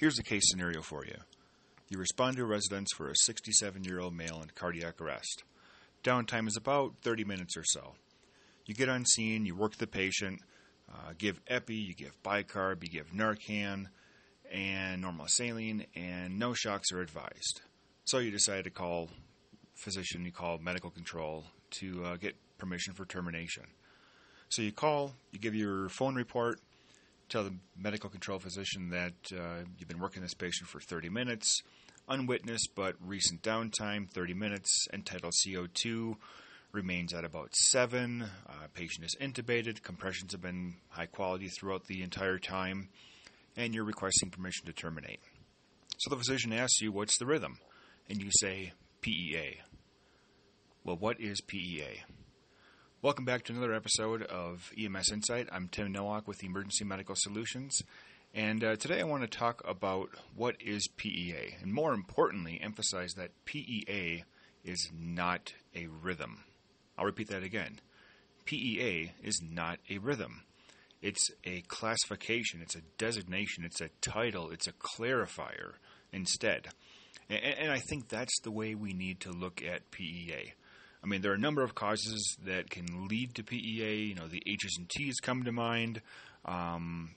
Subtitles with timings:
[0.00, 1.18] Here's a case scenario for you.
[1.90, 5.44] You respond to a residence for a 67 year old male in cardiac arrest.
[6.02, 7.92] Downtime is about 30 minutes or so.
[8.64, 10.40] You get on scene, you work the patient,
[10.90, 13.88] uh, give epi, you give bicarb, you give Narcan,
[14.50, 17.60] and normal saline, and no shocks are advised.
[18.06, 19.10] So you decide to call
[19.74, 23.64] physician, you call medical control to uh, get permission for termination.
[24.48, 26.58] So you call, you give your phone report,
[27.30, 31.62] tell the medical control physician that uh, you've been working this patient for 30 minutes,
[32.08, 36.16] unwitnessed but recent downtime, 30 minutes, end tidal CO2
[36.72, 42.02] remains at about 7, uh, patient is intubated, compressions have been high quality throughout the
[42.02, 42.88] entire time,
[43.56, 45.20] and you're requesting permission to terminate.
[45.98, 47.58] So the physician asks you, what's the rhythm?
[48.08, 49.60] And you say, PEA.
[50.84, 52.02] Well, what is PEA?
[53.02, 55.48] Welcome back to another episode of EMS Insight.
[55.50, 57.80] I'm Tim Nowak with Emergency Medical Solutions,
[58.34, 63.14] and uh, today I want to talk about what is PEA, and more importantly, emphasize
[63.14, 64.24] that PEA
[64.64, 66.44] is not a rhythm.
[66.98, 67.80] I'll repeat that again.
[68.44, 70.42] PEA is not a rhythm.
[71.00, 75.76] It's a classification, it's a designation, it's a title, it's a clarifier
[76.12, 76.68] instead.
[77.30, 80.52] And, and I think that's the way we need to look at PEA.
[81.02, 84.04] I mean, there are a number of causes that can lead to PEA.
[84.04, 86.02] You know, the H's and T's come to mind.
[86.44, 87.14] Um,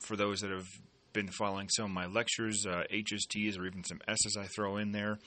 [0.00, 0.68] for those that have
[1.12, 4.76] been following some of my lectures, uh, H's, T's, or even some S's I throw
[4.76, 5.18] in there.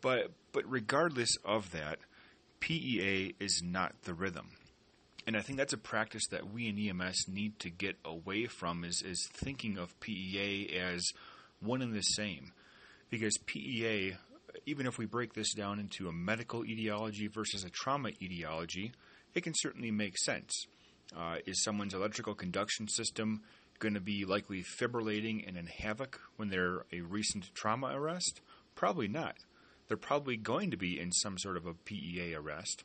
[0.00, 1.98] But but regardless of that,
[2.60, 4.50] PEA is not the rhythm.
[5.26, 8.84] And I think that's a practice that we in EMS need to get away from
[8.84, 11.04] is, is thinking of PEA as
[11.60, 12.52] one and the same.
[13.08, 14.16] Because PEA
[14.66, 18.92] even if we break this down into a medical etiology versus a trauma etiology,
[19.34, 20.66] it can certainly make sense.
[21.16, 23.42] Uh, is someone's electrical conduction system
[23.78, 28.40] going to be likely fibrillating and in havoc when they're a recent trauma arrest?
[28.74, 29.36] Probably not.
[29.88, 32.84] They're probably going to be in some sort of a PEA arrest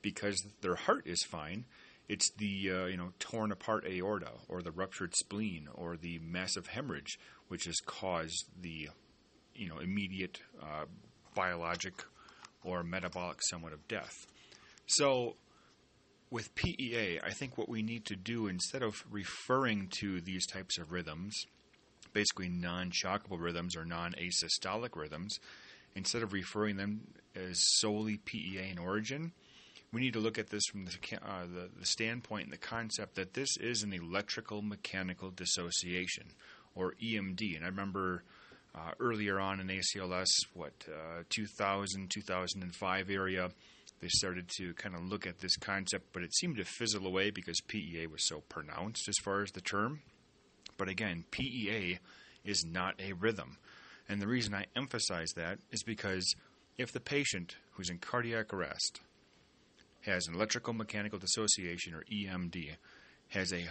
[0.00, 1.64] because their heart is fine.
[2.08, 6.68] It's the uh, you know torn apart aorta or the ruptured spleen or the massive
[6.68, 8.88] hemorrhage which has caused the
[9.54, 10.86] you know immediate uh,
[11.34, 12.04] biologic
[12.62, 14.26] or metabolic somewhat of death.
[14.86, 15.36] So
[16.30, 20.78] with PEA, I think what we need to do instead of referring to these types
[20.78, 21.34] of rhythms,
[22.12, 25.38] basically non-shockable rhythms or non-asystolic rhythms,
[25.94, 29.32] instead of referring them as solely PEA in origin,
[29.92, 33.14] we need to look at this from the, uh, the, the standpoint and the concept
[33.14, 36.24] that this is an electrical mechanical dissociation,
[36.74, 37.56] or EMD.
[37.56, 38.22] And I remember
[38.74, 43.50] uh, earlier on in ACLS, what, uh, 2000, 2005 area,
[44.00, 47.30] they started to kind of look at this concept, but it seemed to fizzle away
[47.30, 50.00] because PEA was so pronounced as far as the term.
[50.76, 51.98] But again, PEA
[52.44, 53.58] is not a rhythm.
[54.08, 56.34] And the reason I emphasize that is because
[56.78, 59.00] if the patient who's in cardiac arrest
[60.02, 62.76] has an electrical mechanical dissociation or EMD,
[63.28, 63.66] has a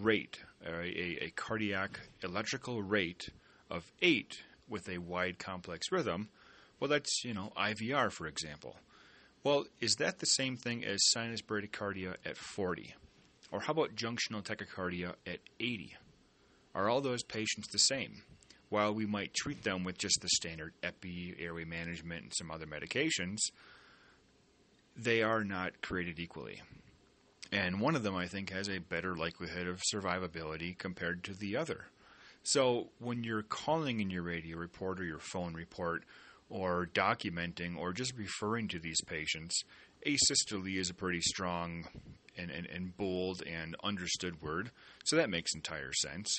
[0.00, 3.28] rate, a, a, a cardiac electrical rate
[3.70, 6.28] of 8 with a wide complex rhythm,
[6.78, 8.76] well, that's, you know, IVR, for example.
[9.42, 12.94] Well, is that the same thing as sinus bradycardia at 40?
[13.52, 15.94] Or how about junctional tachycardia at 80?
[16.74, 18.22] Are all those patients the same?
[18.68, 22.66] While we might treat them with just the standard epi, airway management, and some other
[22.66, 23.38] medications,
[24.96, 26.60] they are not created equally.
[27.52, 31.56] And one of them, I think, has a better likelihood of survivability compared to the
[31.56, 31.86] other.
[32.46, 36.04] So when you're calling in your radio report or your phone report
[36.48, 39.64] or documenting or just referring to these patients,
[40.06, 41.88] asystole is a pretty strong
[42.38, 44.70] and, and, and bold and understood word,
[45.04, 46.38] so that makes entire sense.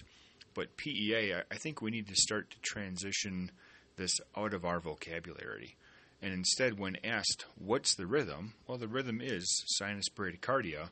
[0.53, 3.51] But PEA, I think we need to start to transition
[3.97, 5.75] this out of our vocabulary.
[6.21, 8.53] And instead, when asked, what's the rhythm?
[8.65, 10.87] Well, the rhythm is sinus bradycardia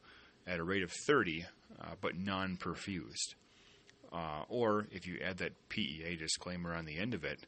[0.45, 1.45] at a rate of 30,
[1.79, 3.35] uh, but non perfused.
[4.11, 7.45] Uh, or if you add that PEA disclaimer on the end of it,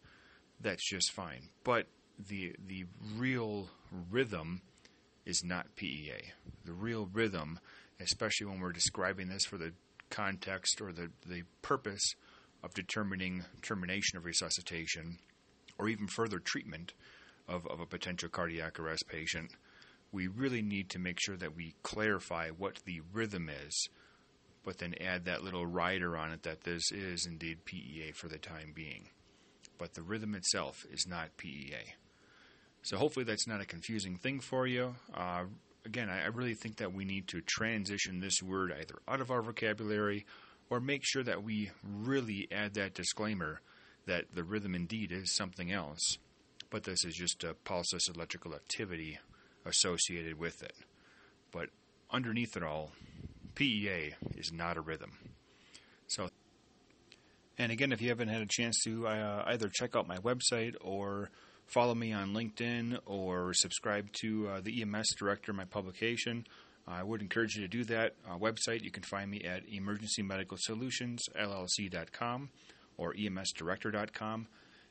[0.59, 1.49] that's just fine.
[1.63, 1.87] But
[2.27, 3.69] the the real
[4.09, 4.61] rhythm
[5.25, 6.33] is not PEA.
[6.65, 7.59] The real rhythm,
[7.99, 9.73] especially when we're describing this for the
[10.09, 12.15] context or the, the purpose
[12.63, 15.19] of determining termination of resuscitation
[15.77, 16.93] or even further treatment
[17.47, 19.51] of, of a potential cardiac arrest patient,
[20.11, 23.89] we really need to make sure that we clarify what the rhythm is
[24.67, 28.37] but then add that little rider on it that this is indeed PEA for the
[28.37, 29.07] time being.
[29.77, 31.93] But the rhythm itself is not PEA.
[32.81, 34.95] So hopefully that's not a confusing thing for you.
[35.13, 35.45] Uh,
[35.85, 39.31] again, I, I really think that we need to transition this word either out of
[39.31, 40.25] our vocabulary
[40.69, 43.61] or make sure that we really add that disclaimer
[44.05, 46.17] that the rhythm indeed is something else,
[46.69, 49.17] but this is just a pulseless electrical activity
[49.65, 50.75] associated with it.
[51.53, 51.69] But
[52.11, 52.91] underneath it all,
[53.57, 55.17] PEA is not a rhythm.
[56.05, 56.29] So,
[57.57, 60.75] and again, if you haven't had a chance to uh, either check out my website
[60.79, 61.31] or
[61.65, 66.45] follow me on LinkedIn or subscribe to uh, the EMS director, my publication,
[66.87, 68.13] I would encourage you to do that.
[68.29, 72.49] Uh, website, you can find me at emergencymedicalsolutionsllc.com
[72.95, 74.47] or emsdirector.com.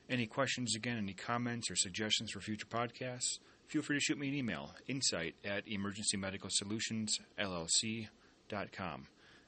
[0.09, 4.27] Any questions, again, any comments or suggestions for future podcasts, feel free to shoot me
[4.27, 8.09] an email, insight at emergencymedicalsolutionsllc.com.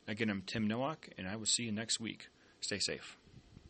[0.07, 2.27] Again, I'm Tim Nowak, and I will see you next week.
[2.61, 3.17] Stay safe.